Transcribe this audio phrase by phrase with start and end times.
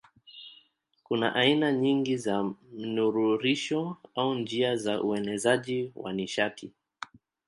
[1.03, 6.71] Kuna aina nyingi za mnururisho au njia za uenezaji wa nishati.